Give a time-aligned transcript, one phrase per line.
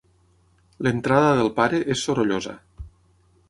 [0.87, 2.59] L'entrada del pare és sorollosa.